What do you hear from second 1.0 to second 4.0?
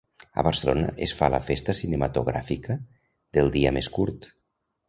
es fa la festa cinematogràfica del “Dia més